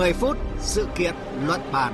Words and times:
10 0.00 0.12
phút 0.12 0.36
sự 0.60 0.86
kiện 0.96 1.14
luận 1.46 1.60
bàn. 1.72 1.92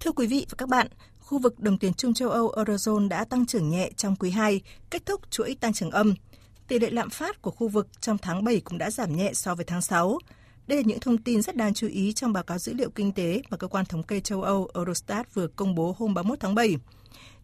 Thưa 0.00 0.12
quý 0.16 0.26
vị 0.26 0.46
và 0.50 0.54
các 0.58 0.68
bạn, 0.68 0.86
khu 1.18 1.38
vực 1.38 1.60
đồng 1.60 1.78
tiền 1.78 1.94
chung 1.94 2.14
châu 2.14 2.30
Âu 2.30 2.52
Eurozone 2.56 3.08
đã 3.08 3.24
tăng 3.24 3.46
trưởng 3.46 3.70
nhẹ 3.70 3.90
trong 3.96 4.16
quý 4.16 4.30
2, 4.30 4.60
kết 4.90 5.06
thúc 5.06 5.20
chuỗi 5.30 5.56
tăng 5.60 5.72
trưởng 5.72 5.90
âm. 5.90 6.14
Tỷ 6.68 6.78
lệ 6.78 6.90
lạm 6.90 7.10
phát 7.10 7.42
của 7.42 7.50
khu 7.50 7.68
vực 7.68 7.88
trong 8.00 8.18
tháng 8.18 8.44
7 8.44 8.60
cũng 8.60 8.78
đã 8.78 8.90
giảm 8.90 9.16
nhẹ 9.16 9.30
so 9.34 9.54
với 9.54 9.64
tháng 9.64 9.82
6. 9.82 10.18
Đây 10.66 10.78
là 10.78 10.82
những 10.86 11.00
thông 11.00 11.18
tin 11.18 11.42
rất 11.42 11.56
đáng 11.56 11.74
chú 11.74 11.88
ý 11.88 12.12
trong 12.12 12.32
báo 12.32 12.42
cáo 12.42 12.58
dữ 12.58 12.72
liệu 12.74 12.90
kinh 12.90 13.12
tế 13.12 13.42
mà 13.50 13.56
cơ 13.56 13.66
quan 13.66 13.84
thống 13.84 14.02
kê 14.02 14.20
châu 14.20 14.42
Âu 14.42 14.68
Eurostat 14.74 15.34
vừa 15.34 15.46
công 15.46 15.74
bố 15.74 15.94
hôm 15.98 16.14
31 16.14 16.40
tháng 16.40 16.54
7. 16.54 16.76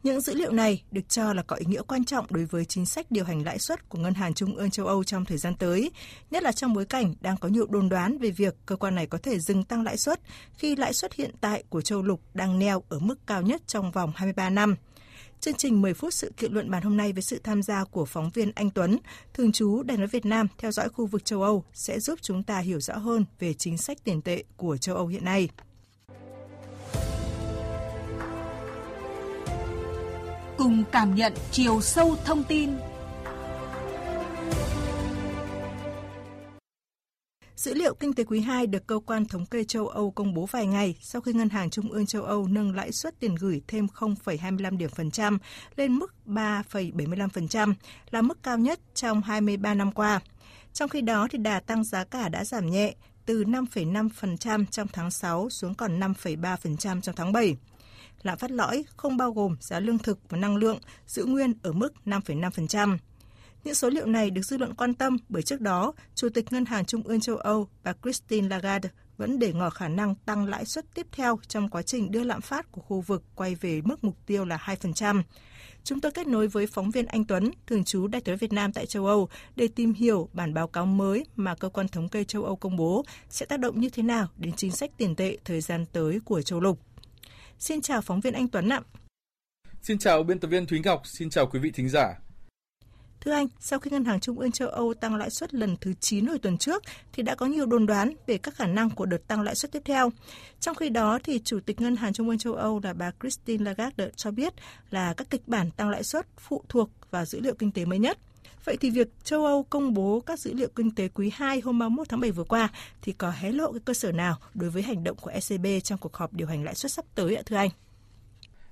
Những 0.03 0.21
dữ 0.21 0.35
liệu 0.35 0.53
này 0.53 0.83
được 0.91 1.09
cho 1.09 1.33
là 1.33 1.43
có 1.43 1.57
ý 1.57 1.67
nghĩa 1.67 1.83
quan 1.83 2.05
trọng 2.05 2.27
đối 2.31 2.45
với 2.45 2.65
chính 2.65 2.87
sách 2.87 3.11
điều 3.11 3.25
hành 3.25 3.45
lãi 3.45 3.59
suất 3.59 3.89
của 3.89 3.99
Ngân 3.99 4.15
hàng 4.15 4.35
Trung 4.35 4.57
ương 4.57 4.71
châu 4.71 4.87
Âu 4.87 5.05
trong 5.05 5.25
thời 5.25 5.39
gian 5.39 5.55
tới, 5.57 5.91
nhất 6.31 6.43
là 6.43 6.53
trong 6.53 6.75
bối 6.75 6.85
cảnh 6.85 7.15
đang 7.21 7.37
có 7.37 7.49
nhiều 7.49 7.67
đồn 7.67 7.89
đoán 7.89 8.19
về 8.19 8.31
việc 8.31 8.57
cơ 8.67 8.77
quan 8.77 8.95
này 8.95 9.07
có 9.07 9.19
thể 9.19 9.39
dừng 9.39 9.65
tăng 9.65 9.83
lãi 9.83 9.97
suất 9.97 10.21
khi 10.53 10.77
lãi 10.77 10.93
suất 10.93 11.15
hiện 11.15 11.31
tại 11.41 11.65
của 11.69 11.81
châu 11.81 12.03
lục 12.03 12.21
đang 12.35 12.59
neo 12.59 12.83
ở 12.89 12.99
mức 12.99 13.27
cao 13.27 13.43
nhất 13.43 13.63
trong 13.67 13.91
vòng 13.91 14.13
23 14.17 14.51
năm. 14.51 14.77
Chương 15.41 15.55
trình 15.55 15.83
10 15.83 15.95
phút 15.95 16.15
sự 16.15 16.33
kiện 16.37 16.53
luận 16.53 16.71
bàn 16.71 16.83
hôm 16.83 16.97
nay 16.97 17.13
với 17.13 17.23
sự 17.23 17.41
tham 17.45 17.63
gia 17.63 17.85
của 17.85 18.05
phóng 18.05 18.31
viên 18.31 18.53
Anh 18.55 18.71
Tuấn, 18.71 18.99
thường 19.35 19.53
trú 19.53 19.83
Đài 19.83 19.97
nói 19.97 20.07
Việt 20.07 20.27
Nam 20.27 20.47
theo 20.59 20.73
dõi 20.73 20.89
khu 20.89 21.07
vực 21.07 21.25
châu 21.25 21.43
Âu 21.43 21.65
sẽ 21.73 22.01
giúp 22.01 22.19
chúng 22.23 22.43
ta 22.43 22.59
hiểu 22.59 22.81
rõ 22.81 22.97
hơn 22.97 23.25
về 23.39 23.55
chính 23.55 23.79
sách 23.79 24.05
tiền 24.05 24.23
tệ 24.23 24.45
của 24.57 24.77
châu 24.77 24.97
Âu 24.97 25.07
hiện 25.07 25.25
nay. 25.25 25.49
Cùng 30.61 30.85
cảm 30.93 31.15
nhận 31.15 31.33
chiều 31.51 31.81
sâu 31.81 32.17
thông 32.25 32.45
tin 32.45 32.71
Dữ 37.57 37.75
liệu 37.75 37.95
kinh 37.95 38.15
tế 38.15 38.25
quý 38.25 38.41
2 38.41 38.67
được 38.67 38.87
cơ 38.87 38.99
quan 39.07 39.25
thống 39.25 39.47
kê 39.47 39.65
châu 39.65 39.89
Âu 39.89 40.11
công 40.11 40.35
bố 40.35 40.47
vài 40.47 40.67
ngày 40.67 40.95
sau 41.01 41.21
khi 41.21 41.33
Ngân 41.33 41.49
hàng 41.49 41.71
Trung 41.71 41.93
ương 41.93 42.07
châu 42.07 42.23
Âu 42.23 42.47
nâng 42.47 42.75
lãi 42.75 42.93
suất 42.93 43.21
tiền 43.21 43.35
gửi 43.35 43.63
thêm 43.69 43.87
0,25 43.95 44.77
điểm 44.77 44.91
phần 44.91 45.11
trăm 45.11 45.39
lên 45.77 45.95
mức 45.95 46.15
3,75%, 46.27 47.75
là 48.11 48.23
mức 48.23 48.43
cao 48.43 48.59
nhất 48.59 48.81
trong 48.95 49.23
23 49.23 49.75
năm 49.75 49.93
qua. 49.93 50.21
Trong 50.73 50.89
khi 50.89 51.01
đó, 51.01 51.29
thì 51.31 51.39
đà 51.39 51.61
tăng 51.61 51.85
giá 51.85 52.05
cả 52.05 52.29
đã 52.29 52.45
giảm 52.45 52.67
nhẹ 52.67 52.95
từ 53.27 53.45
5,5% 53.45 54.65
trong 54.71 54.89
tháng 54.93 55.11
6 55.11 55.51
xuống 55.51 55.75
còn 55.75 56.01
5,3% 56.01 57.01
trong 57.01 57.15
tháng 57.17 57.33
7. 57.33 57.57
Lạm 58.23 58.39
phát 58.39 58.51
lõi 58.51 58.85
không 58.97 59.17
bao 59.17 59.33
gồm 59.33 59.57
giá 59.61 59.81
lương 59.81 59.99
thực 59.99 60.19
và 60.29 60.39
năng 60.39 60.57
lượng 60.57 60.79
giữ 61.07 61.25
nguyên 61.25 61.53
ở 61.63 61.73
mức 61.73 61.93
5,5%. 62.07 62.99
Những 63.65 63.75
số 63.75 63.91
liệu 63.91 64.07
này 64.07 64.31
được 64.31 64.43
dư 64.43 64.57
luận 64.57 64.75
quan 64.75 64.95
tâm 64.95 65.17
bởi 65.29 65.43
trước 65.43 65.61
đó, 65.61 65.93
Chủ 66.15 66.29
tịch 66.29 66.53
Ngân 66.53 66.65
hàng 66.65 66.85
Trung 66.85 67.03
ương 67.03 67.21
châu 67.21 67.37
Âu 67.37 67.69
bà 67.85 67.93
Christine 68.03 68.49
Lagarde 68.49 68.89
vẫn 69.17 69.39
để 69.39 69.53
ngỏ 69.53 69.71
khả 69.71 69.89
năng 69.89 70.15
tăng 70.15 70.47
lãi 70.47 70.65
suất 70.65 70.95
tiếp 70.95 71.07
theo 71.13 71.39
trong 71.49 71.69
quá 71.69 71.83
trình 71.83 72.11
đưa 72.11 72.25
lạm 72.25 72.41
phát 72.41 72.73
của 72.73 72.81
khu 72.81 73.01
vực 73.01 73.23
quay 73.35 73.55
về 73.55 73.81
mức 73.85 74.05
mục 74.05 74.17
tiêu 74.27 74.45
là 74.45 74.57
2%. 74.57 75.23
Chúng 75.85 76.01
tôi 76.01 76.13
kết 76.13 76.27
nối 76.27 76.49
với 76.49 76.67
phóng 76.67 76.91
viên 76.91 77.07
Anh 77.07 77.25
Tuấn, 77.25 77.51
thường 77.67 77.85
trú 77.85 78.07
Đại 78.07 78.23
sứ 78.27 78.37
Việt 78.37 78.53
Nam 78.53 78.73
tại 78.73 78.87
châu 78.87 79.07
Âu 79.07 79.29
để 79.57 79.69
tìm 79.69 79.93
hiểu 79.93 80.29
bản 80.33 80.55
báo 80.55 80.69
cáo 80.69 80.87
mới 80.87 81.27
mà 81.37 81.55
cơ 81.55 81.69
quan 81.69 81.89
thống 81.89 82.09
kê 82.09 82.25
châu 82.25 82.45
Âu 82.45 82.57
công 82.57 82.77
bố 82.77 83.05
sẽ 83.29 83.47
tác 83.47 83.61
động 83.61 83.81
như 83.81 83.89
thế 83.89 84.03
nào 84.03 84.29
đến 84.37 84.53
chính 84.57 84.73
sách 84.73 84.91
tiền 84.97 85.17
tệ 85.17 85.37
thời 85.45 85.61
gian 85.61 85.87
tới 85.93 86.21
của 86.25 86.43
châu 86.43 86.61
lục. 86.61 86.79
Xin 87.61 87.81
chào 87.81 88.01
phóng 88.01 88.21
viên 88.21 88.35
Anh 88.35 88.49
Tuấn 88.49 88.69
ạ. 88.69 88.81
Xin 89.83 89.99
chào 89.99 90.23
biên 90.23 90.39
tập 90.39 90.49
viên 90.49 90.67
Thúy 90.67 90.81
Ngọc, 90.85 91.03
xin 91.05 91.31
chào 91.31 91.47
quý 91.47 91.59
vị 91.59 91.71
thính 91.71 91.89
giả. 91.89 92.19
Thưa 93.21 93.33
anh, 93.33 93.47
sau 93.61 93.79
khi 93.79 93.91
Ngân 93.91 94.05
hàng 94.05 94.21
Trung 94.21 94.39
ương 94.39 94.53
châu 94.53 94.69
Âu 94.69 94.95
tăng 94.95 95.17
lãi 95.17 95.31
suất 95.31 95.55
lần 95.55 95.77
thứ 95.81 95.93
9 96.01 96.27
hồi 96.27 96.39
tuần 96.39 96.59
trước 96.59 96.83
thì 97.13 97.23
đã 97.23 97.35
có 97.35 97.47
nhiều 97.47 97.67
đồn 97.67 97.87
đoán 97.87 98.15
về 98.27 98.39
các 98.39 98.55
khả 98.55 98.67
năng 98.67 98.91
của 98.91 99.07
đợt 99.07 99.27
tăng 99.27 99.41
lãi 99.41 99.55
suất 99.55 99.73
tiếp 99.73 99.83
theo. 99.85 100.11
Trong 100.61 100.75
khi 100.75 100.89
đó 100.89 101.19
thì 101.25 101.41
Chủ 101.45 101.61
tịch 101.67 101.81
Ngân 101.81 101.97
hàng 101.97 102.13
Trung 102.13 102.29
ương 102.29 102.39
châu 102.39 102.55
Âu 102.55 102.81
là 102.83 102.93
bà 102.93 103.11
Christine 103.21 103.65
Lagarde 103.65 104.09
cho 104.17 104.31
biết 104.31 104.55
là 104.91 105.15
các 105.17 105.31
kịch 105.31 105.49
bản 105.49 105.71
tăng 105.71 105.91
lãi 105.91 106.05
suất 106.05 106.27
phụ 106.39 106.65
thuộc 106.69 106.91
vào 107.11 107.25
dữ 107.25 107.41
liệu 107.41 107.55
kinh 107.55 107.73
tế 107.73 107.85
mới 107.85 107.99
nhất. 107.99 108.19
Vậy 108.65 108.77
thì 108.77 108.91
việc 108.91 109.09
châu 109.25 109.45
Âu 109.45 109.63
công 109.63 109.95
bố 109.95 110.21
các 110.21 110.39
dữ 110.39 110.55
liệu 110.55 110.69
kinh 110.77 110.95
tế 110.95 111.09
quý 111.09 111.31
2 111.35 111.61
hôm 111.61 111.79
31 111.79 112.09
tháng 112.09 112.21
7 112.21 112.31
vừa 112.31 112.45
qua 112.45 112.69
thì 113.03 113.13
có 113.13 113.31
hé 113.31 113.53
lộ 113.53 113.73
cái 113.73 113.81
cơ 113.85 113.95
sở 113.95 114.13
nào 114.13 114.37
đối 114.55 114.71
với 114.71 114.83
hành 114.83 115.05
động 115.05 115.17
của 115.21 115.31
ECB 115.31 115.67
trong 115.85 115.99
cuộc 115.99 116.17
họp 116.17 116.33
điều 116.33 116.47
hành 116.47 116.65
lãi 116.65 116.75
suất 116.75 116.93
sắp 116.93 117.05
tới 117.15 117.37
ạ 117.37 117.43
thưa 117.47 117.57
anh? 117.57 117.71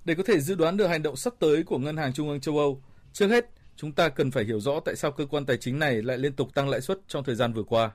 Để 0.05 0.15
có 0.15 0.23
thể 0.27 0.41
dự 0.41 0.55
đoán 0.55 0.77
được 0.77 0.87
hành 0.87 1.03
động 1.03 1.17
sắp 1.17 1.35
tới 1.39 1.63
của 1.63 1.79
Ngân 1.79 1.97
hàng 1.97 2.13
Trung 2.13 2.29
ương 2.29 2.41
châu 2.41 2.59
Âu, 2.59 2.83
trước 3.13 3.29
hết 3.29 3.51
chúng 3.77 3.93
ta 3.93 4.09
cần 4.09 4.31
phải 4.31 4.45
hiểu 4.45 4.61
rõ 4.61 4.81
tại 4.85 4.97
sao 4.97 5.13
cơ 5.13 5.27
quan 5.27 5.47
tài 5.47 5.57
chính 5.57 5.79
này 5.79 6.03
lại 6.03 6.19
liên 6.19 6.33
tục 6.33 6.55
tăng 6.55 6.69
lãi 6.69 6.81
suất 6.81 6.99
trong 7.09 7.25
thời 7.25 7.35
gian 7.35 7.53
vừa 7.53 7.63
qua. 7.63 7.91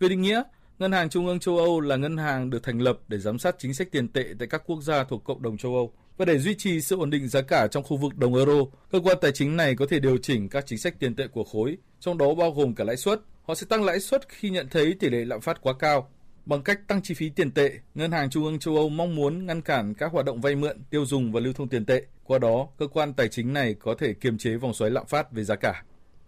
Về 0.00 0.08
định 0.08 0.22
nghĩa, 0.22 0.42
Ngân 0.78 0.92
hàng 0.92 1.10
Trung 1.10 1.26
ương 1.26 1.40
châu 1.40 1.58
Âu 1.58 1.80
là 1.80 1.96
ngân 1.96 2.16
hàng 2.16 2.50
được 2.50 2.62
thành 2.62 2.78
lập 2.78 2.98
để 3.08 3.18
giám 3.18 3.38
sát 3.38 3.56
chính 3.58 3.74
sách 3.74 3.88
tiền 3.90 4.08
tệ 4.08 4.24
tại 4.38 4.48
các 4.48 4.62
quốc 4.66 4.82
gia 4.82 5.04
thuộc 5.04 5.24
cộng 5.24 5.42
đồng 5.42 5.56
châu 5.56 5.74
Âu. 5.74 5.92
Và 6.16 6.24
để 6.24 6.38
duy 6.38 6.54
trì 6.54 6.80
sự 6.80 6.96
ổn 6.96 7.10
định 7.10 7.28
giá 7.28 7.40
cả 7.40 7.66
trong 7.66 7.82
khu 7.84 7.96
vực 7.96 8.16
đồng 8.16 8.34
euro, 8.34 8.64
cơ 8.90 9.00
quan 9.00 9.16
tài 9.20 9.32
chính 9.32 9.56
này 9.56 9.76
có 9.76 9.86
thể 9.90 10.00
điều 10.00 10.16
chỉnh 10.16 10.48
các 10.48 10.66
chính 10.66 10.78
sách 10.78 11.00
tiền 11.00 11.16
tệ 11.16 11.26
của 11.26 11.44
khối, 11.44 11.76
trong 12.00 12.18
đó 12.18 12.34
bao 12.34 12.50
gồm 12.50 12.74
cả 12.74 12.84
lãi 12.84 12.96
suất. 12.96 13.20
Họ 13.42 13.54
sẽ 13.54 13.66
tăng 13.68 13.84
lãi 13.84 14.00
suất 14.00 14.28
khi 14.28 14.50
nhận 14.50 14.68
thấy 14.70 14.94
tỷ 15.00 15.10
lệ 15.10 15.24
lạm 15.24 15.40
phát 15.40 15.62
quá 15.62 15.74
cao. 15.78 16.08
Bằng 16.46 16.62
cách 16.62 16.80
tăng 16.88 17.02
chi 17.02 17.14
phí 17.14 17.28
tiền 17.28 17.50
tệ, 17.50 17.72
Ngân 17.94 18.12
hàng 18.12 18.30
Trung 18.30 18.44
ương 18.44 18.58
châu 18.58 18.76
Âu 18.76 18.88
mong 18.88 19.16
muốn 19.16 19.46
ngăn 19.46 19.62
cản 19.62 19.94
các 19.94 20.12
hoạt 20.12 20.26
động 20.26 20.40
vay 20.40 20.54
mượn, 20.54 20.76
tiêu 20.90 21.06
dùng 21.06 21.32
và 21.32 21.40
lưu 21.40 21.52
thông 21.52 21.68
tiền 21.68 21.84
tệ. 21.84 22.02
Qua 22.24 22.38
đó, 22.38 22.68
cơ 22.78 22.86
quan 22.86 23.14
tài 23.14 23.28
chính 23.28 23.52
này 23.52 23.74
có 23.74 23.94
thể 23.98 24.12
kiềm 24.12 24.38
chế 24.38 24.56
vòng 24.56 24.74
xoáy 24.74 24.90
lạm 24.90 25.06
phát 25.06 25.32
về 25.32 25.44
giá 25.44 25.56
cả. 25.56 25.82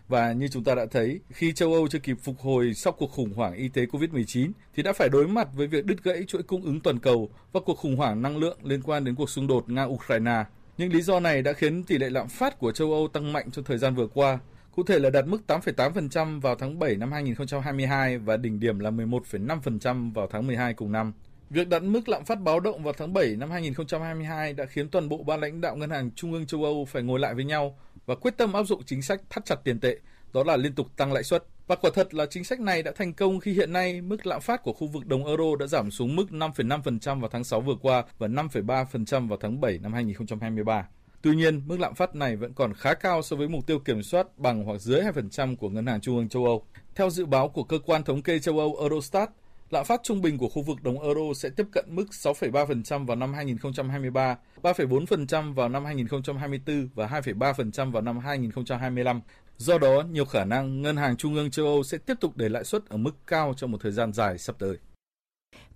Và 0.08 0.32
như 0.32 0.48
chúng 0.48 0.64
ta 0.64 0.74
đã 0.74 0.86
thấy, 0.90 1.20
khi 1.30 1.52
châu 1.52 1.72
Âu 1.72 1.88
chưa 1.88 1.98
kịp 1.98 2.16
phục 2.22 2.38
hồi 2.38 2.74
sau 2.74 2.92
cuộc 2.92 3.10
khủng 3.10 3.32
hoảng 3.32 3.54
y 3.54 3.68
tế 3.68 3.86
COVID-19 3.86 4.50
thì 4.76 4.82
đã 4.82 4.92
phải 4.92 5.08
đối 5.08 5.28
mặt 5.28 5.48
với 5.54 5.66
việc 5.66 5.86
đứt 5.86 6.04
gãy 6.04 6.24
chuỗi 6.28 6.42
cung 6.42 6.62
ứng 6.62 6.80
toàn 6.80 6.98
cầu 6.98 7.30
và 7.52 7.60
cuộc 7.66 7.78
khủng 7.78 7.96
hoảng 7.96 8.22
năng 8.22 8.36
lượng 8.36 8.58
liên 8.62 8.82
quan 8.82 9.04
đến 9.04 9.14
cuộc 9.14 9.30
xung 9.30 9.46
đột 9.46 9.68
Nga-Ukraine. 9.68 10.44
Những 10.78 10.92
lý 10.92 11.00
do 11.00 11.20
này 11.20 11.42
đã 11.42 11.52
khiến 11.52 11.84
tỷ 11.84 11.98
lệ 11.98 12.10
lạm 12.10 12.28
phát 12.28 12.58
của 12.58 12.72
châu 12.72 12.92
Âu 12.92 13.08
tăng 13.08 13.32
mạnh 13.32 13.50
trong 13.50 13.64
thời 13.64 13.78
gian 13.78 13.94
vừa 13.94 14.06
qua, 14.06 14.38
cụ 14.76 14.82
thể 14.82 14.98
là 14.98 15.10
đạt 15.10 15.26
mức 15.26 15.42
8,8% 15.46 16.40
vào 16.40 16.54
tháng 16.54 16.78
7 16.78 16.96
năm 16.96 17.12
2022 17.12 18.18
và 18.18 18.36
đỉnh 18.36 18.60
điểm 18.60 18.78
là 18.78 18.90
11,5% 18.90 20.12
vào 20.12 20.28
tháng 20.30 20.46
12 20.46 20.74
cùng 20.74 20.92
năm. 20.92 21.12
Việc 21.50 21.68
đặt 21.68 21.82
mức 21.82 22.08
lạm 22.08 22.24
phát 22.24 22.40
báo 22.40 22.60
động 22.60 22.82
vào 22.82 22.94
tháng 22.98 23.12
7 23.12 23.36
năm 23.36 23.50
2022 23.50 24.52
đã 24.52 24.64
khiến 24.64 24.88
toàn 24.88 25.08
bộ 25.08 25.22
ban 25.22 25.40
lãnh 25.40 25.60
đạo 25.60 25.76
Ngân 25.76 25.90
hàng 25.90 26.10
Trung 26.14 26.32
ương 26.32 26.46
châu 26.46 26.64
Âu 26.64 26.84
phải 26.84 27.02
ngồi 27.02 27.20
lại 27.20 27.34
với 27.34 27.44
nhau 27.44 27.78
và 28.08 28.14
quyết 28.14 28.36
tâm 28.36 28.52
áp 28.52 28.62
dụng 28.62 28.82
chính 28.84 29.02
sách 29.02 29.20
thắt 29.30 29.44
chặt 29.44 29.56
tiền 29.64 29.80
tệ, 29.80 29.96
đó 30.32 30.44
là 30.44 30.56
liên 30.56 30.74
tục 30.74 30.86
tăng 30.96 31.12
lãi 31.12 31.22
suất. 31.22 31.44
Và 31.66 31.76
quả 31.76 31.90
thật 31.94 32.14
là 32.14 32.26
chính 32.26 32.44
sách 32.44 32.60
này 32.60 32.82
đã 32.82 32.92
thành 32.96 33.12
công 33.12 33.40
khi 33.40 33.52
hiện 33.52 33.72
nay 33.72 34.00
mức 34.00 34.26
lạm 34.26 34.40
phát 34.40 34.62
của 34.62 34.72
khu 34.72 34.86
vực 34.86 35.06
đồng 35.06 35.26
euro 35.26 35.56
đã 35.58 35.66
giảm 35.66 35.90
xuống 35.90 36.16
mức 36.16 36.26
5,5% 36.30 37.20
vào 37.20 37.30
tháng 37.30 37.44
6 37.44 37.60
vừa 37.60 37.74
qua 37.82 38.04
và 38.18 38.28
5,3% 38.28 39.28
vào 39.28 39.38
tháng 39.42 39.60
7 39.60 39.78
năm 39.78 39.92
2023. 39.92 40.88
Tuy 41.22 41.36
nhiên, 41.36 41.62
mức 41.66 41.80
lạm 41.80 41.94
phát 41.94 42.14
này 42.14 42.36
vẫn 42.36 42.52
còn 42.54 42.74
khá 42.74 42.94
cao 42.94 43.22
so 43.22 43.36
với 43.36 43.48
mục 43.48 43.66
tiêu 43.66 43.78
kiểm 43.78 44.02
soát 44.02 44.38
bằng 44.38 44.64
hoặc 44.64 44.80
dưới 44.80 45.00
2% 45.00 45.56
của 45.56 45.68
Ngân 45.68 45.86
hàng 45.86 46.00
Trung 46.00 46.16
ương 46.16 46.28
châu 46.28 46.44
Âu. 46.44 46.64
Theo 46.94 47.10
dự 47.10 47.26
báo 47.26 47.48
của 47.48 47.64
cơ 47.64 47.78
quan 47.86 48.04
thống 48.04 48.22
kê 48.22 48.38
châu 48.38 48.58
Âu 48.58 48.76
Eurostat, 48.80 49.30
lạm 49.70 49.84
phát 49.84 50.00
trung 50.02 50.22
bình 50.22 50.38
của 50.38 50.48
khu 50.48 50.62
vực 50.62 50.82
đồng 50.82 51.02
euro 51.02 51.34
sẽ 51.36 51.48
tiếp 51.56 51.66
cận 51.72 51.84
mức 51.88 52.04
6,3% 52.10 53.06
vào 53.06 53.16
năm 53.16 53.32
2023, 53.32 54.36
3,4% 54.62 55.54
vào 55.54 55.68
năm 55.68 55.84
2024 55.84 56.88
và 56.94 57.06
2,3% 57.06 57.90
vào 57.90 58.02
năm 58.02 58.18
2025. 58.18 59.20
Do 59.56 59.78
đó, 59.78 60.02
nhiều 60.10 60.24
khả 60.24 60.44
năng 60.44 60.82
Ngân 60.82 60.96
hàng 60.96 61.16
Trung 61.16 61.34
ương 61.34 61.50
châu 61.50 61.66
Âu 61.66 61.82
sẽ 61.82 61.98
tiếp 61.98 62.14
tục 62.20 62.36
để 62.36 62.48
lãi 62.48 62.64
suất 62.64 62.88
ở 62.88 62.96
mức 62.96 63.26
cao 63.26 63.54
trong 63.56 63.70
một 63.70 63.78
thời 63.82 63.92
gian 63.92 64.12
dài 64.12 64.38
sắp 64.38 64.56
tới. 64.58 64.76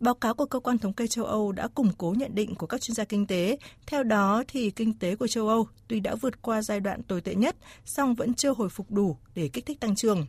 Báo 0.03 0.15
cáo 0.15 0.35
của 0.35 0.47
cơ 0.47 0.61
quan 0.61 0.79
thống 0.79 0.93
kê 0.93 1.07
châu 1.07 1.25
Âu 1.25 1.53
đã 1.53 1.69
củng 1.69 1.93
cố 1.99 2.15
nhận 2.19 2.35
định 2.35 2.55
của 2.55 2.67
các 2.67 2.81
chuyên 2.81 2.95
gia 2.95 3.05
kinh 3.05 3.27
tế. 3.27 3.59
Theo 3.87 4.03
đó 4.03 4.43
thì 4.49 4.71
kinh 4.71 4.99
tế 4.99 5.17
của 5.17 5.27
châu 5.27 5.49
Âu 5.49 5.67
tuy 5.89 6.01
đã 6.01 6.15
vượt 6.15 6.43
qua 6.43 6.63
giai 6.63 6.81
đoạn 6.81 7.03
tồi 7.03 7.21
tệ 7.21 7.35
nhất, 7.35 7.57
song 7.85 8.15
vẫn 8.15 8.35
chưa 8.35 8.53
hồi 8.53 8.69
phục 8.69 8.91
đủ 8.91 9.17
để 9.35 9.49
kích 9.53 9.67
thích 9.67 9.81
tăng 9.81 9.95
trưởng. 9.95 10.27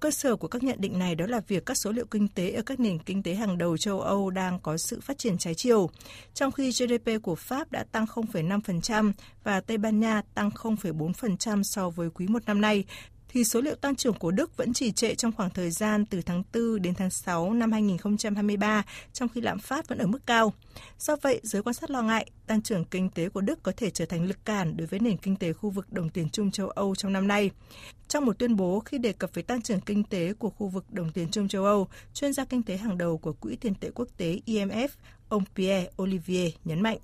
Cơ 0.00 0.10
sở 0.10 0.36
của 0.36 0.48
các 0.48 0.62
nhận 0.62 0.80
định 0.80 0.98
này 0.98 1.14
đó 1.14 1.26
là 1.26 1.40
việc 1.48 1.66
các 1.66 1.74
số 1.74 1.92
liệu 1.92 2.04
kinh 2.06 2.28
tế 2.28 2.50
ở 2.50 2.62
các 2.62 2.80
nền 2.80 2.98
kinh 2.98 3.22
tế 3.22 3.34
hàng 3.34 3.58
đầu 3.58 3.76
châu 3.76 4.00
Âu 4.00 4.30
đang 4.30 4.60
có 4.60 4.76
sự 4.76 5.00
phát 5.00 5.18
triển 5.18 5.38
trái 5.38 5.54
chiều. 5.54 5.90
Trong 6.34 6.52
khi 6.52 6.70
GDP 6.70 7.22
của 7.22 7.34
Pháp 7.34 7.72
đã 7.72 7.84
tăng 7.92 8.04
0,5% 8.04 9.12
và 9.44 9.60
Tây 9.60 9.78
Ban 9.78 10.00
Nha 10.00 10.22
tăng 10.34 10.50
0,4% 10.50 11.62
so 11.62 11.90
với 11.90 12.10
quý 12.10 12.26
một 12.26 12.42
năm 12.46 12.60
nay, 12.60 12.84
thì 13.32 13.44
số 13.44 13.60
liệu 13.60 13.74
tăng 13.74 13.96
trưởng 13.96 14.14
của 14.14 14.30
Đức 14.30 14.56
vẫn 14.56 14.72
trì 14.72 14.92
trệ 14.92 15.14
trong 15.14 15.32
khoảng 15.32 15.50
thời 15.50 15.70
gian 15.70 16.06
từ 16.06 16.22
tháng 16.22 16.42
4 16.54 16.82
đến 16.82 16.94
tháng 16.94 17.10
6 17.10 17.52
năm 17.54 17.72
2023, 17.72 18.84
trong 19.12 19.28
khi 19.28 19.40
lạm 19.40 19.58
phát 19.58 19.88
vẫn 19.88 19.98
ở 19.98 20.06
mức 20.06 20.26
cao. 20.26 20.52
Do 20.98 21.16
vậy, 21.22 21.40
giới 21.42 21.62
quan 21.62 21.74
sát 21.74 21.90
lo 21.90 22.02
ngại, 22.02 22.30
tăng 22.46 22.62
trưởng 22.62 22.84
kinh 22.84 23.10
tế 23.10 23.28
của 23.28 23.40
Đức 23.40 23.62
có 23.62 23.72
thể 23.76 23.90
trở 23.90 24.06
thành 24.06 24.24
lực 24.24 24.44
cản 24.44 24.76
đối 24.76 24.86
với 24.86 25.00
nền 25.00 25.16
kinh 25.16 25.36
tế 25.36 25.52
khu 25.52 25.70
vực 25.70 25.92
đồng 25.92 26.08
tiền 26.08 26.28
chung 26.30 26.50
châu 26.50 26.68
Âu 26.68 26.94
trong 26.94 27.12
năm 27.12 27.28
nay. 27.28 27.50
Trong 28.08 28.24
một 28.24 28.38
tuyên 28.38 28.56
bố 28.56 28.80
khi 28.80 28.98
đề 28.98 29.12
cập 29.12 29.34
về 29.34 29.42
tăng 29.42 29.62
trưởng 29.62 29.80
kinh 29.80 30.04
tế 30.04 30.32
của 30.32 30.50
khu 30.50 30.68
vực 30.68 30.84
đồng 30.90 31.12
tiền 31.12 31.28
chung 31.30 31.48
châu 31.48 31.64
Âu, 31.64 31.88
chuyên 32.14 32.32
gia 32.32 32.44
kinh 32.44 32.62
tế 32.62 32.76
hàng 32.76 32.98
đầu 32.98 33.18
của 33.18 33.32
Quỹ 33.32 33.56
tiền 33.56 33.74
tệ 33.74 33.90
quốc 33.94 34.08
tế 34.16 34.40
IMF, 34.46 34.88
ông 35.28 35.44
Pierre 35.56 35.90
Olivier 36.02 36.52
nhấn 36.64 36.80
mạnh. 36.80 36.98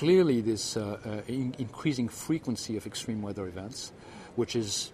Clearly 0.00 0.42
this 0.42 0.78
uh, 0.78 0.84
uh 0.84 1.28
increasing 1.58 2.08
frequency 2.26 2.74
of 2.74 2.80
extreme 2.84 3.22
weather 3.22 3.44
events 3.44 3.90
which 4.36 4.60
is 4.60 4.90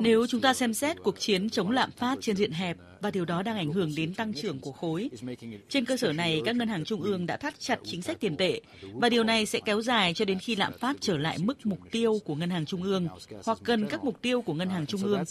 nếu 0.00 0.26
chúng 0.26 0.40
ta 0.40 0.54
xem 0.54 0.74
xét 0.74 0.96
cuộc 1.02 1.20
chiến 1.20 1.50
chống 1.50 1.70
lạm 1.70 1.90
phát 1.90 2.18
trên 2.20 2.36
diện 2.36 2.52
hẹp 2.52 2.76
và 3.00 3.10
điều 3.10 3.24
đó 3.24 3.42
đang 3.42 3.56
ảnh 3.56 3.72
hưởng 3.72 3.92
đến 3.96 4.14
tăng 4.14 4.34
trưởng 4.34 4.58
của 4.60 4.72
khối, 4.72 5.10
trên 5.68 5.84
cơ 5.84 5.96
sở 5.96 6.12
này 6.12 6.42
các 6.44 6.56
ngân 6.56 6.68
hàng 6.68 6.84
trung 6.84 7.02
ương 7.02 7.26
đã 7.26 7.36
thắt 7.36 7.54
chặt 7.58 7.78
chính 7.84 8.02
sách 8.02 8.20
tiền 8.20 8.36
tệ 8.36 8.60
và 8.94 9.08
điều 9.08 9.24
này 9.24 9.46
sẽ 9.46 9.60
kéo 9.64 9.82
dài 9.82 10.14
cho 10.14 10.24
đến 10.24 10.38
khi 10.38 10.56
lạm 10.56 10.72
phát 10.78 10.96
trở 11.00 11.18
lại 11.18 11.38
mức 11.38 11.66
mục 11.66 11.78
tiêu 11.90 12.18
của 12.24 12.34
ngân 12.34 12.50
hàng 12.50 12.66
trung 12.66 12.82
ương 12.82 13.08
hoặc 13.44 13.58
gần 13.64 13.86
các 13.86 14.04
mục 14.04 14.22
tiêu 14.22 14.42
của 14.42 14.54
ngân 14.54 14.68
hàng 14.68 14.86
trung 14.86 15.02
ương. 15.02 15.24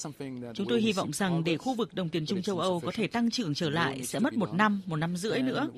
Chúng 0.53 0.67
tôi 0.69 0.81
hy 0.81 0.91
vọng 0.91 1.13
rằng 1.13 1.43
để 1.43 1.57
khu 1.57 1.73
vực 1.75 1.93
đồng 1.93 2.09
tiền 2.09 2.25
chung 2.25 2.41
châu 2.41 2.59
Âu 2.59 2.79
có 2.79 2.91
thể 2.95 3.07
tăng 3.07 3.31
trưởng 3.31 3.53
trở 3.53 3.69
lại 3.69 4.05
sẽ 4.05 4.19
mất 4.19 4.33
một 4.33 4.53
năm, 4.53 4.81
một 4.85 4.95
năm 4.95 5.17
rưỡi 5.17 5.39
nữa, 5.39 5.69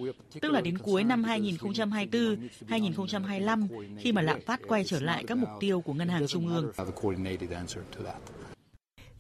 tức 0.42 0.52
là 0.52 0.62
đến 0.62 0.78
cuối 0.78 1.04
năm 1.04 1.24
2024, 1.24 2.50
2025 2.68 3.68
khi 4.00 4.12
mà 4.12 4.22
lạm 4.22 4.42
phát 4.42 4.60
quay 4.68 4.84
trở 4.84 5.00
lại 5.00 5.24
các 5.28 5.38
mục 5.38 5.50
tiêu 5.60 5.82
của 5.82 5.94
ngân 5.94 6.10
hàng 6.10 6.28
trung 6.28 6.48
ương. 6.48 6.72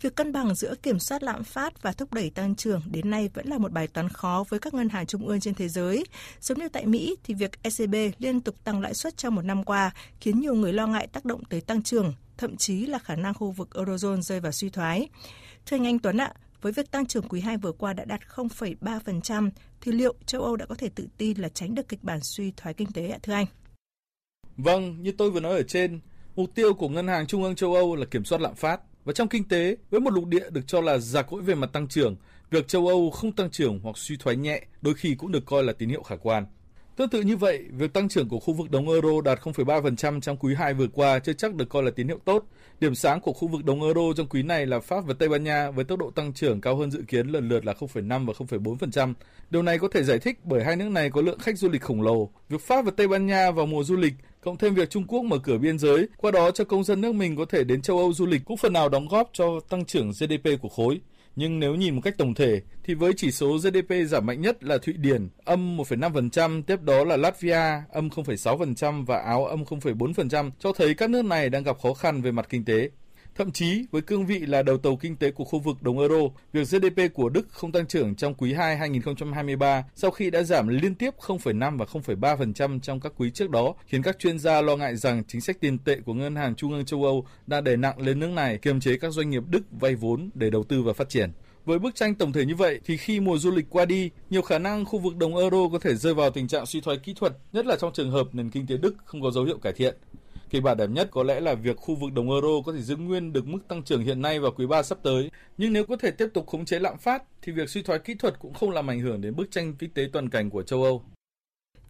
Việc 0.02 0.16
cân 0.16 0.32
bằng 0.32 0.56
giữa 0.56 0.76
kiểm 0.76 1.00
soát 1.00 1.24
lạm 1.24 1.44
phát 1.44 1.82
và 1.82 1.92
thúc 1.92 2.14
đẩy 2.14 2.30
tăng 2.30 2.56
trưởng 2.56 2.82
đến 2.86 3.10
nay 3.10 3.30
vẫn 3.34 3.48
là 3.48 3.58
một 3.58 3.72
bài 3.72 3.88
toán 3.88 4.10
khó 4.10 4.44
với 4.50 4.60
các 4.60 4.74
ngân 4.74 4.90
hàng 4.90 5.06
trung 5.06 5.28
ương 5.28 5.40
trên 5.40 5.54
thế 5.54 5.70
giới. 5.70 6.04
Giống 6.40 6.60
như 6.60 6.70
tại 6.70 6.86
Mỹ 6.86 7.16
thì 7.24 7.34
việc 7.34 7.64
ECB 7.64 7.96
liên 8.20 8.42
tục 8.42 8.56
tăng 8.64 8.82
lãi 8.82 8.94
suất 8.94 9.18
trong 9.18 9.36
một 9.36 9.42
năm 9.42 9.64
qua 9.64 9.92
khiến 10.20 10.40
nhiều 10.40 10.54
người 10.54 10.74
lo 10.74 10.88
ngại 10.88 11.08
tác 11.08 11.26
động 11.26 11.44
tới 11.46 11.62
tăng 11.62 11.84
trưởng, 11.84 12.14
thậm 12.38 12.58
chí 12.58 12.86
là 12.86 13.00
khả 13.00 13.16
năng 13.16 13.34
khu 13.34 13.52
vực 13.52 13.70
Eurozone 13.74 14.22
rơi 14.22 14.40
vào 14.40 14.52
suy 14.52 14.70
thoái. 14.70 15.08
Thưa 15.66 15.78
anh 15.78 15.88
Anh 15.88 16.00
Tuấn 16.00 16.18
ạ, 16.18 16.34
với 16.62 16.72
việc 16.72 16.92
tăng 16.92 17.06
trưởng 17.06 17.28
quý 17.30 17.42
2 17.42 17.58
vừa 17.58 17.72
qua 17.72 17.94
đã 17.94 18.06
đạt 18.06 18.22
0,3%, 18.36 19.50
thì 19.82 19.92
liệu 19.92 20.14
châu 20.26 20.42
Âu 20.42 20.56
đã 20.56 20.66
có 20.66 20.76
thể 20.76 20.90
tự 20.96 21.08
tin 21.18 21.38
là 21.38 21.50
tránh 21.50 21.76
được 21.76 21.90
kịch 21.90 22.04
bản 22.04 22.20
suy 22.22 22.52
thoái 22.58 22.74
kinh 22.74 22.92
tế 22.92 23.08
ạ 23.08 23.18
thưa 23.24 23.34
anh? 23.34 23.46
Vâng, 24.58 25.04
như 25.04 25.12
tôi 25.18 25.32
vừa 25.32 25.40
nói 25.40 25.54
ở 25.54 25.64
trên, 25.64 26.00
mục 26.36 26.56
tiêu 26.56 26.74
của 26.74 26.90
Ngân 26.90 27.08
hàng 27.08 27.28
Trung 27.28 27.44
ương 27.44 27.56
châu 27.56 27.76
Âu 27.76 27.96
là 27.96 28.06
kiểm 28.06 28.26
soát 28.26 28.42
lạm 28.42 28.56
phát. 28.56 28.82
Và 29.06 29.14
trong 29.14 29.28
kinh 29.28 29.48
tế, 29.48 29.76
với 29.90 30.02
một 30.02 30.14
lục 30.14 30.26
địa 30.26 30.50
được 30.50 30.68
cho 30.68 30.82
là 30.82 30.98
già 30.98 31.22
cỗi 31.22 31.42
về 31.42 31.56
mặt 31.56 31.70
tăng 31.74 31.88
trưởng, 31.88 32.16
việc 32.52 32.68
châu 32.68 32.88
Âu 32.88 33.12
không 33.12 33.32
tăng 33.32 33.50
trưởng 33.50 33.80
hoặc 33.80 33.98
suy 33.98 34.18
thoái 34.18 34.36
nhẹ 34.36 34.62
đôi 34.82 34.94
khi 34.94 35.16
cũng 35.16 35.32
được 35.32 35.46
coi 35.46 35.64
là 35.64 35.74
tín 35.74 35.90
hiệu 35.90 36.04
khả 36.04 36.16
quan. 36.16 36.46
Tương 36.96 37.10
tự 37.10 37.22
như 37.22 37.38
vậy, 37.38 37.66
việc 37.72 37.94
tăng 37.94 38.10
trưởng 38.10 38.30
của 38.30 38.40
khu 38.40 38.54
vực 38.54 38.72
đồng 38.72 38.90
euro 38.90 39.22
đạt 39.26 39.40
0,3% 39.40 40.22
trong 40.22 40.38
quý 40.38 40.56
2 40.56 40.74
vừa 40.74 40.88
qua 40.88 41.20
chưa 41.20 41.34
chắc 41.34 41.56
được 41.56 41.70
coi 41.70 41.84
là 41.84 41.92
tín 41.96 42.08
hiệu 42.08 42.20
tốt. 42.26 42.46
Điểm 42.80 42.96
sáng 42.96 43.22
của 43.22 43.34
khu 43.34 43.48
vực 43.48 43.66
đồng 43.66 43.84
euro 43.84 44.02
trong 44.18 44.28
quý 44.28 44.44
này 44.44 44.66
là 44.66 44.80
Pháp 44.80 45.06
và 45.06 45.14
Tây 45.20 45.30
Ban 45.30 45.44
Nha 45.44 45.72
với 45.72 45.86
tốc 45.86 46.00
độ 46.00 46.12
tăng 46.12 46.34
trưởng 46.34 46.62
cao 46.62 46.76
hơn 46.76 46.92
dự 46.92 47.04
kiến 47.08 47.28
lần 47.28 47.50
lượt 47.50 47.66
là 47.66 47.74
0,5 47.74 48.26
và 48.26 48.34
0,4%. 48.34 49.14
Điều 49.50 49.62
này 49.62 49.80
có 49.80 49.88
thể 49.88 50.04
giải 50.04 50.20
thích 50.20 50.40
bởi 50.44 50.64
hai 50.64 50.76
nước 50.76 50.90
này 50.90 51.10
có 51.10 51.22
lượng 51.22 51.40
khách 51.40 51.58
du 51.58 51.70
lịch 51.70 51.82
khổng 51.82 52.02
lồ. 52.02 52.30
Việc 52.50 52.62
Pháp 52.62 52.86
và 52.86 52.92
Tây 52.98 53.08
Ban 53.08 53.26
Nha 53.26 53.52
vào 53.52 53.66
mùa 53.66 53.84
du 53.84 53.96
lịch 53.96 54.14
cộng 54.42 54.58
thêm 54.58 54.76
việc 54.76 54.90
Trung 54.90 55.08
Quốc 55.08 55.22
mở 55.22 55.38
cửa 55.44 55.58
biên 55.58 55.80
giới, 55.80 56.08
qua 56.18 56.32
đó 56.32 56.52
cho 56.52 56.64
công 56.64 56.84
dân 56.84 57.02
nước 57.02 57.16
mình 57.16 57.36
có 57.36 57.46
thể 57.46 57.64
đến 57.64 57.82
châu 57.82 57.98
Âu 57.98 58.14
du 58.14 58.26
lịch 58.26 58.42
cũng 58.46 58.58
phần 58.58 58.74
nào 58.74 58.90
đóng 58.90 59.08
góp 59.08 59.30
cho 59.34 59.60
tăng 59.70 59.86
trưởng 59.86 60.12
GDP 60.12 60.62
của 60.62 60.70
khối. 60.70 61.02
Nhưng 61.36 61.60
nếu 61.60 61.76
nhìn 61.76 61.96
một 61.96 62.02
cách 62.04 62.18
tổng 62.18 62.34
thể, 62.34 62.62
thì 62.84 62.94
với 62.94 63.14
chỉ 63.18 63.32
số 63.32 63.58
GDP 63.58 63.94
giảm 64.08 64.26
mạnh 64.26 64.42
nhất 64.42 64.64
là 64.64 64.78
Thụy 64.78 64.94
Điển, 64.94 65.30
âm 65.46 65.78
1,5%, 65.78 66.64
tiếp 66.64 66.82
đó 66.82 67.04
là 67.04 67.18
Latvia, 67.18 67.82
âm 67.92 68.08
0,6% 68.08 69.06
và 69.06 69.18
Áo, 69.18 69.46
âm 69.46 69.64
0,4%, 69.64 70.52
cho 70.60 70.74
thấy 70.74 70.94
các 70.94 71.10
nước 71.10 71.26
này 71.26 71.50
đang 71.50 71.64
gặp 71.64 71.80
khó 71.80 71.94
khăn 71.94 72.22
về 72.22 72.32
mặt 72.32 72.46
kinh 72.50 72.66
tế. 72.66 72.90
Thậm 73.36 73.52
chí, 73.52 73.86
với 73.92 74.02
cương 74.02 74.26
vị 74.26 74.40
là 74.40 74.64
đầu 74.64 74.78
tàu 74.78 74.96
kinh 74.96 75.16
tế 75.16 75.32
của 75.32 75.44
khu 75.44 75.60
vực 75.60 75.84
đồng 75.84 76.00
euro, 76.00 76.16
việc 76.54 76.68
GDP 76.70 77.14
của 77.14 77.30
Đức 77.30 77.48
không 77.50 77.72
tăng 77.72 77.88
trưởng 77.88 78.16
trong 78.16 78.34
quý 78.34 78.54
2 78.54 78.78
2023 78.78 79.84
sau 79.96 80.12
khi 80.12 80.30
đã 80.30 80.44
giảm 80.44 80.68
liên 80.68 80.96
tiếp 80.96 81.14
0,5 81.20 81.78
và 81.78 81.86
0,3% 81.86 82.80
trong 82.80 83.00
các 83.00 83.14
quý 83.18 83.32
trước 83.32 83.50
đó, 83.50 83.74
khiến 83.86 84.02
các 84.02 84.20
chuyên 84.20 84.40
gia 84.40 84.62
lo 84.62 84.76
ngại 84.76 84.96
rằng 84.96 85.24
chính 85.28 85.42
sách 85.42 85.58
tiền 85.60 85.78
tệ 85.78 85.98
của 86.06 86.14
Ngân 86.14 86.36
hàng 86.36 86.56
Trung 86.56 86.72
ương 86.72 86.86
châu 86.86 87.04
Âu 87.04 87.26
đã 87.48 87.62
đè 87.62 87.76
nặng 87.76 88.02
lên 88.02 88.20
nước 88.20 88.30
này 88.30 88.58
kiềm 88.58 88.80
chế 88.80 88.98
các 88.98 89.14
doanh 89.14 89.30
nghiệp 89.30 89.44
Đức 89.48 89.62
vay 89.72 89.96
vốn 89.96 90.30
để 90.34 90.50
đầu 90.50 90.64
tư 90.64 90.82
và 90.82 90.94
phát 90.94 91.10
triển. 91.10 91.32
Với 91.66 91.80
bức 91.80 91.96
tranh 91.96 92.16
tổng 92.16 92.34
thể 92.34 92.46
như 92.46 92.56
vậy 92.56 92.80
thì 92.86 92.98
khi 92.98 93.20
mùa 93.20 93.38
du 93.38 93.52
lịch 93.52 93.66
qua 93.70 93.86
đi, 93.86 94.10
nhiều 94.30 94.42
khả 94.42 94.60
năng 94.60 94.86
khu 94.86 95.00
vực 95.00 95.16
đồng 95.16 95.38
euro 95.38 95.70
có 95.72 95.80
thể 95.80 95.96
rơi 95.96 96.14
vào 96.14 96.30
tình 96.30 96.48
trạng 96.48 96.66
suy 96.66 96.82
thoái 96.82 96.98
kỹ 96.98 97.14
thuật, 97.14 97.34
nhất 97.54 97.66
là 97.66 97.76
trong 97.76 97.94
trường 97.94 98.12
hợp 98.12 98.28
nền 98.34 98.50
kinh 98.50 98.68
tế 98.68 98.78
Đức 98.78 98.96
không 99.06 99.22
có 99.22 99.32
dấu 99.32 99.44
hiệu 99.44 99.58
cải 99.58 99.74
thiện. 99.74 99.96
Kịch 100.52 100.64
bản 100.64 100.78
đẹp 100.78 100.90
nhất 100.90 101.08
có 101.12 101.24
lẽ 101.24 101.40
là 101.40 101.56
việc 101.56 101.78
khu 101.78 101.96
vực 101.96 102.14
đồng 102.14 102.32
euro 102.32 102.62
có 102.66 102.74
thể 102.74 102.82
giữ 102.82 102.96
nguyên 102.96 103.34
được 103.34 103.48
mức 103.48 103.60
tăng 103.68 103.84
trưởng 103.84 104.04
hiện 104.04 104.22
nay 104.22 104.40
vào 104.40 104.52
quý 104.52 104.66
3 104.66 104.84
sắp 104.84 104.98
tới. 105.04 105.30
Nhưng 105.58 105.74
nếu 105.74 105.86
có 105.86 105.98
thể 105.98 106.12
tiếp 106.12 106.28
tục 106.34 106.48
khống 106.48 106.66
chế 106.66 106.80
lạm 106.80 106.98
phát, 106.98 107.24
thì 107.42 107.52
việc 107.52 107.70
suy 107.70 107.84
thoái 107.84 108.00
kỹ 108.00 108.14
thuật 108.20 108.40
cũng 108.40 108.54
không 108.54 108.70
làm 108.70 108.90
ảnh 108.90 109.00
hưởng 109.00 109.22
đến 109.22 109.36
bức 109.36 109.52
tranh 109.52 109.76
kinh 109.80 109.94
tế 109.94 110.08
toàn 110.14 110.30
cảnh 110.30 110.50
của 110.50 110.64
châu 110.64 110.84
Âu. 110.84 111.04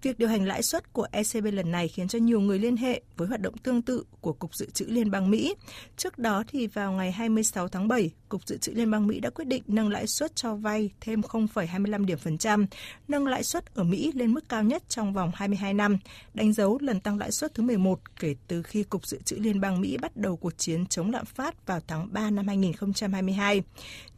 Việc 0.01 0.19
điều 0.19 0.29
hành 0.29 0.45
lãi 0.45 0.63
suất 0.63 0.93
của 0.93 1.07
ECB 1.11 1.45
lần 1.53 1.71
này 1.71 1.87
khiến 1.87 2.07
cho 2.07 2.19
nhiều 2.19 2.41
người 2.41 2.59
liên 2.59 2.77
hệ 2.77 3.01
với 3.17 3.27
hoạt 3.27 3.41
động 3.41 3.57
tương 3.57 3.81
tự 3.81 4.03
của 4.21 4.33
Cục 4.33 4.55
Dự 4.55 4.69
trữ 4.69 4.85
Liên 4.85 5.11
bang 5.11 5.31
Mỹ. 5.31 5.55
Trước 5.97 6.17
đó 6.17 6.43
thì 6.47 6.67
vào 6.67 6.91
ngày 6.91 7.11
26 7.11 7.67
tháng 7.67 7.87
7, 7.87 8.11
Cục 8.29 8.47
Dự 8.47 8.57
trữ 8.57 8.71
Liên 8.71 8.91
bang 8.91 9.07
Mỹ 9.07 9.19
đã 9.19 9.29
quyết 9.29 9.47
định 9.47 9.63
nâng 9.67 9.89
lãi 9.89 10.07
suất 10.07 10.35
cho 10.35 10.55
vay 10.55 10.89
thêm 11.01 11.21
0,25 11.21 12.05
điểm 12.05 12.17
phần 12.17 12.37
trăm, 12.37 12.65
nâng 13.07 13.27
lãi 13.27 13.43
suất 13.43 13.75
ở 13.75 13.83
Mỹ 13.83 14.11
lên 14.15 14.33
mức 14.33 14.49
cao 14.49 14.63
nhất 14.63 14.83
trong 14.89 15.13
vòng 15.13 15.31
22 15.35 15.73
năm, 15.73 15.97
đánh 16.33 16.53
dấu 16.53 16.77
lần 16.81 16.99
tăng 16.99 17.17
lãi 17.17 17.31
suất 17.31 17.53
thứ 17.53 17.63
11 17.63 17.99
kể 18.19 18.35
từ 18.47 18.63
khi 18.63 18.83
Cục 18.83 19.07
Dự 19.07 19.17
trữ 19.25 19.35
Liên 19.35 19.61
bang 19.61 19.81
Mỹ 19.81 19.97
bắt 19.97 20.17
đầu 20.17 20.35
cuộc 20.35 20.57
chiến 20.57 20.85
chống 20.85 21.11
lạm 21.11 21.25
phát 21.25 21.67
vào 21.67 21.79
tháng 21.87 22.13
3 22.13 22.29
năm 22.29 22.47
2022. 22.47 23.63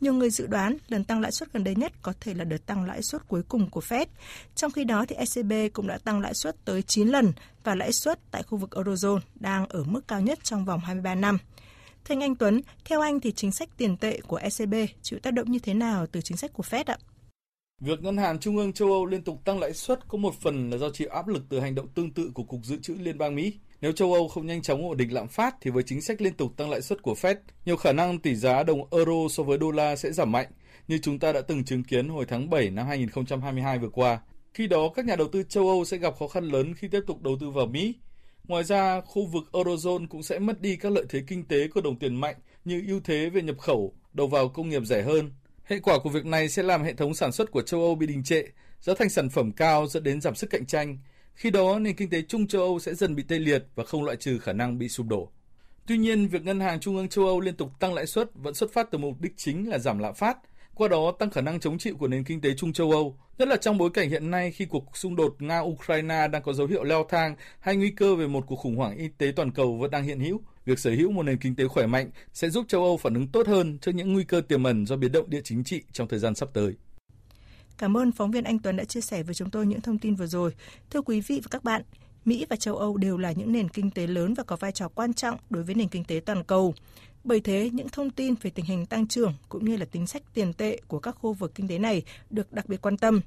Nhiều 0.02 0.14
người 0.14 0.30
dự 0.30 0.48
đoán 0.48 0.78
lần 0.88 1.04
tăng 1.04 1.22
lãi 1.22 1.32
suất 1.32 1.54
gần 1.54 1.64
đây 1.64 1.76
nhất 1.76 1.94
có 2.02 2.14
thể 2.22 2.34
là 2.34 2.44
đợt 2.44 2.66
tăng 2.66 2.86
lãi 2.86 3.02
suất 3.02 3.28
cuối 3.28 3.44
cùng 3.44 3.70
của 3.70 3.82
Fed. 3.82 4.06
Trong 4.56 4.72
khi 4.72 4.84
đó 4.84 5.06
thì 5.08 5.16
ECB 5.16 5.73
cũng 5.74 5.88
đã 5.88 5.98
tăng 5.98 6.20
lãi 6.20 6.34
suất 6.34 6.66
tới 6.66 6.82
9 6.82 7.08
lần 7.08 7.34
và 7.64 7.76
lãi 7.76 7.92
suất 7.92 8.20
tại 8.32 8.44
khu 8.44 8.58
vực 8.58 8.70
Eurozone 8.70 9.20
đang 9.36 9.68
ở 9.68 9.84
mức 9.84 10.08
cao 10.08 10.22
nhất 10.22 10.40
trong 10.44 10.66
vòng 10.66 10.80
23 10.80 11.16
năm. 11.16 11.38
Thưa 12.06 12.14
anh 12.14 12.24
Anh 12.24 12.36
Tuấn, 12.36 12.62
theo 12.86 13.02
anh 13.02 13.20
thì 13.20 13.32
chính 13.32 13.52
sách 13.52 13.70
tiền 13.78 13.98
tệ 13.98 14.20
của 14.28 14.38
ECB 14.38 14.74
chịu 15.02 15.20
tác 15.20 15.34
động 15.34 15.52
như 15.52 15.60
thế 15.60 15.74
nào 15.74 16.08
từ 16.08 16.22
chính 16.22 16.38
sách 16.38 16.54
của 16.54 16.64
Fed 16.64 16.84
ạ? 16.88 16.98
Việc 17.82 18.04
Ngân 18.04 18.18
hàng 18.18 18.40
Trung 18.40 18.58
ương 18.58 18.74
châu 18.74 18.92
Âu 18.92 19.06
liên 19.06 19.24
tục 19.24 19.42
tăng 19.46 19.60
lãi 19.60 19.74
suất 19.74 20.08
có 20.08 20.18
một 20.18 20.34
phần 20.42 20.70
là 20.70 20.78
do 20.78 20.90
chịu 20.90 21.10
áp 21.10 21.28
lực 21.28 21.44
từ 21.50 21.60
hành 21.60 21.76
động 21.76 21.88
tương 21.88 22.12
tự 22.12 22.32
của 22.34 22.44
Cục 22.44 22.66
Dự 22.66 22.78
trữ 22.82 22.94
Liên 22.94 23.18
bang 23.18 23.36
Mỹ. 23.36 23.54
Nếu 23.82 23.92
châu 23.92 24.14
Âu 24.14 24.28
không 24.28 24.46
nhanh 24.46 24.62
chóng 24.62 24.88
ổn 24.88 24.98
định 24.98 25.14
lạm 25.14 25.28
phát 25.28 25.56
thì 25.62 25.72
với 25.72 25.84
chính 25.84 26.02
sách 26.02 26.22
liên 26.22 26.34
tục 26.34 26.58
tăng 26.58 26.70
lãi 26.70 26.82
suất 26.82 27.02
của 27.02 27.14
Fed, 27.14 27.36
nhiều 27.66 27.78
khả 27.78 27.94
năng 27.94 28.20
tỷ 28.20 28.36
giá 28.36 28.64
đồng 28.64 28.88
euro 28.92 29.28
so 29.30 29.44
với 29.44 29.58
đô 29.58 29.72
la 29.72 29.96
sẽ 29.96 30.12
giảm 30.12 30.32
mạnh, 30.32 30.48
như 30.88 30.98
chúng 30.98 31.20
ta 31.20 31.32
đã 31.32 31.42
từng 31.42 31.64
chứng 31.64 31.84
kiến 31.84 32.10
hồi 32.10 32.26
tháng 32.26 32.50
7 32.50 32.70
năm 32.70 32.88
2022 32.88 33.80
vừa 33.80 33.90
qua. 33.90 34.20
Khi 34.54 34.68
đó, 34.68 34.90
các 34.96 35.06
nhà 35.06 35.16
đầu 35.16 35.28
tư 35.28 35.44
châu 35.44 35.70
Âu 35.70 35.86
sẽ 35.86 35.98
gặp 35.98 36.14
khó 36.20 36.28
khăn 36.28 36.44
lớn 36.44 36.74
khi 36.74 36.88
tiếp 36.88 37.00
tục 37.08 37.22
đầu 37.22 37.38
tư 37.40 37.50
vào 37.50 37.66
Mỹ. 37.66 37.96
Ngoài 38.48 38.64
ra, 38.64 39.02
khu 39.02 39.26
vực 39.26 39.44
Eurozone 39.52 40.08
cũng 40.08 40.24
sẽ 40.24 40.40
mất 40.40 40.62
đi 40.62 40.76
các 40.76 40.92
lợi 40.92 41.06
thế 41.10 41.24
kinh 41.28 41.46
tế 41.46 41.68
của 41.68 41.82
đồng 41.82 42.00
tiền 42.00 42.16
mạnh 42.16 42.36
như 42.66 42.84
ưu 42.88 43.00
thế 43.04 43.30
về 43.30 43.42
nhập 43.42 43.60
khẩu, 43.60 43.94
đầu 44.14 44.28
vào 44.28 44.50
công 44.50 44.70
nghiệp 44.70 44.86
rẻ 44.86 45.02
hơn. 45.02 45.32
Hệ 45.64 45.80
quả 45.80 46.00
của 46.00 46.10
việc 46.10 46.26
này 46.26 46.50
sẽ 46.50 46.64
làm 46.64 46.84
hệ 46.84 46.94
thống 46.94 47.14
sản 47.14 47.32
xuất 47.32 47.52
của 47.52 47.62
châu 47.62 47.82
Âu 47.82 47.96
bị 47.96 48.08
đình 48.08 48.24
trệ, 48.24 48.44
giá 48.80 48.94
thành 49.00 49.10
sản 49.10 49.30
phẩm 49.30 49.52
cao 49.52 49.88
dẫn 49.88 50.04
đến 50.04 50.22
giảm 50.22 50.36
sức 50.36 50.50
cạnh 50.50 50.66
tranh. 50.66 50.98
Khi 51.34 51.50
đó, 51.50 51.80
nền 51.80 51.96
kinh 51.96 52.10
tế 52.10 52.22
chung 52.22 52.48
châu 52.48 52.62
Âu 52.62 52.80
sẽ 52.80 52.94
dần 52.94 53.16
bị 53.16 53.24
tê 53.24 53.40
liệt 53.40 53.66
và 53.76 53.84
không 53.84 54.04
loại 54.04 54.18
trừ 54.18 54.40
khả 54.40 54.54
năng 54.54 54.78
bị 54.78 54.90
sụp 54.90 55.08
đổ. 55.08 55.30
Tuy 55.88 55.98
nhiên, 55.98 56.28
việc 56.28 56.44
Ngân 56.44 56.60
hàng 56.60 56.80
Trung 56.80 56.98
ương 56.98 57.10
châu 57.10 57.26
Âu 57.26 57.40
liên 57.40 57.56
tục 57.56 57.70
tăng 57.80 57.94
lãi 57.94 58.08
suất 58.08 58.30
vẫn 58.34 58.54
xuất 58.54 58.74
phát 58.74 58.92
từ 58.92 58.98
mục 58.98 59.22
đích 59.22 59.34
chính 59.38 59.70
là 59.70 59.78
giảm 59.78 60.00
lạm 60.00 60.14
phát– 60.16 60.38
qua 60.76 60.88
đó 60.88 61.14
tăng 61.20 61.30
khả 61.30 61.42
năng 61.42 61.60
chống 61.60 61.78
chịu 61.78 61.96
của 61.98 62.08
nền 62.08 62.24
kinh 62.24 62.42
tế 62.42 62.54
chung 62.58 62.74
châu 62.74 62.92
Âu, 62.92 63.18
nhất 63.38 63.48
là 63.48 63.56
trong 63.56 63.78
bối 63.78 63.90
cảnh 63.94 64.10
hiện 64.10 64.32
nay 64.32 64.52
khi 64.52 64.66
cuộc 64.66 64.98
xung 64.98 65.16
đột 65.16 65.36
Nga-Ukraine 65.40 66.32
đang 66.32 66.44
có 66.44 66.54
dấu 66.54 66.68
hiệu 66.68 66.84
leo 66.84 67.06
thang 67.10 67.36
hay 67.60 67.76
nguy 67.76 67.90
cơ 67.90 68.16
về 68.16 68.28
một 68.28 68.44
cuộc 68.48 68.56
khủng 68.56 68.76
hoảng 68.76 68.98
y 68.98 69.08
tế 69.18 69.32
toàn 69.36 69.52
cầu 69.52 69.78
vẫn 69.78 69.92
đang 69.92 70.04
hiện 70.04 70.20
hữu. 70.20 70.42
Việc 70.66 70.80
sở 70.80 70.92
hữu 70.92 71.12
một 71.12 71.24
nền 71.24 71.38
kinh 71.38 71.56
tế 71.56 71.68
khỏe 71.68 71.88
mạnh 71.88 72.10
sẽ 72.34 72.50
giúp 72.50 72.66
châu 72.68 72.84
Âu 72.84 72.98
phản 72.98 73.14
ứng 73.14 73.28
tốt 73.28 73.48
hơn 73.48 73.78
trước 73.82 73.92
những 73.96 74.14
nguy 74.14 74.24
cơ 74.24 74.42
tiềm 74.42 74.64
ẩn 74.64 74.86
do 74.86 74.96
biến 74.96 75.12
động 75.12 75.30
địa 75.30 75.42
chính 75.44 75.64
trị 75.64 75.82
trong 75.92 76.08
thời 76.08 76.20
gian 76.20 76.36
sắp 76.36 76.50
tới. 76.54 76.74
Cảm 77.78 77.98
ơn 77.98 78.12
phóng 78.12 78.32
viên 78.32 78.44
Anh 78.44 78.60
Tuấn 78.60 78.78
đã 78.78 78.84
chia 78.84 79.02
sẻ 79.02 79.24
với 79.24 79.36
chúng 79.36 79.50
tôi 79.50 79.66
những 79.66 79.82
thông 79.82 80.00
tin 80.00 80.16
vừa 80.16 80.28
rồi. 80.28 80.54
Thưa 80.90 81.02
quý 81.02 81.22
vị 81.22 81.40
và 81.44 81.48
các 81.52 81.64
bạn, 81.64 81.82
Mỹ 82.26 82.46
và 82.50 82.56
châu 82.56 82.78
Âu 82.78 82.98
đều 82.98 83.18
là 83.18 83.32
những 83.32 83.52
nền 83.52 83.70
kinh 83.70 83.92
tế 83.92 84.08
lớn 84.08 84.34
và 84.34 84.44
có 84.44 84.56
vai 84.56 84.72
trò 84.72 84.88
quan 84.88 85.14
trọng 85.14 85.38
đối 85.50 85.64
với 85.64 85.76
nền 85.76 85.88
kinh 85.88 86.04
tế 86.04 86.22
toàn 86.26 86.44
cầu. 86.44 86.74
Bởi 87.24 87.40
thế, 87.40 87.70
những 87.74 87.90
thông 87.90 88.10
tin 88.10 88.36
về 88.42 88.50
tình 88.50 88.66
hình 88.66 88.86
tăng 88.86 89.08
trưởng 89.08 89.34
cũng 89.50 89.66
như 89.66 89.78
là 89.78 89.86
chính 89.86 90.08
sách 90.08 90.24
tiền 90.34 90.54
tệ 90.54 90.80
của 90.88 91.00
các 91.00 91.12
khu 91.12 91.34
vực 91.34 91.56
kinh 91.56 91.68
tế 91.68 91.80
này 91.80 92.04
được 92.30 92.52
đặc 92.52 92.70
biệt 92.70 92.82
quan 92.82 92.98
tâm. 92.98 93.22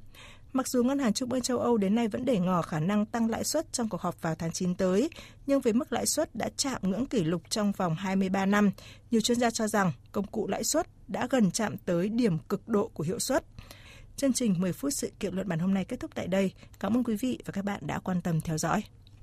Mặc 0.53 0.69
dù 0.69 0.83
Ngân 0.83 0.99
hàng 0.99 1.13
Trung 1.13 1.33
ương 1.33 1.41
châu 1.41 1.59
Âu 1.59 1.77
đến 1.77 1.95
nay 1.95 2.09
vẫn 2.09 2.25
để 2.25 2.39
ngỏ 2.39 2.63
khả 2.63 2.81
năng 2.81 3.07
tăng 3.07 3.31
lãi 3.31 3.45
suất 3.45 3.73
trong 3.73 3.89
cuộc 3.89 4.01
họp 4.01 4.23
vào 4.23 4.35
tháng 4.35 4.53
9 4.53 4.75
tới, 4.75 5.11
nhưng 5.47 5.61
với 5.61 5.73
mức 5.73 5.93
lãi 5.93 6.07
suất 6.07 6.35
đã 6.35 6.49
chạm 6.57 6.83
ngưỡng 6.83 7.07
kỷ 7.07 7.25
lục 7.25 7.43
trong 7.51 7.73
vòng 7.73 7.95
23 7.95 8.47
năm, 8.47 8.71
nhiều 9.11 9.21
chuyên 9.21 9.41
gia 9.41 9.51
cho 9.51 9.69
rằng 9.69 9.93
công 10.13 10.27
cụ 10.27 10.49
lãi 10.49 10.65
suất 10.65 10.87
đã 11.09 11.27
gần 11.31 11.51
chạm 11.51 11.77
tới 11.77 12.09
điểm 12.09 12.39
cực 12.39 12.69
độ 12.69 12.91
của 12.95 13.05
hiệu 13.05 13.19
suất. 13.19 13.45
Chương 14.17 14.33
trình 14.33 14.55
10 14.59 14.73
phút 14.73 14.93
sự 14.95 15.11
kiện 15.21 15.35
luận 15.35 15.49
bản 15.49 15.59
hôm 15.59 15.75
nay 15.75 15.85
kết 15.85 16.01
thúc 16.01 16.11
tại 16.15 16.27
đây. 16.27 16.53
Cảm 16.81 16.97
ơn 16.97 17.05
quý 17.05 17.17
vị 17.17 17.39
và 17.45 17.53
các 17.53 17.65
bạn 17.65 17.81
đã 17.87 17.99
quan 17.99 18.21
tâm 18.21 18.41
theo 18.41 18.59
dõi. 18.59 18.83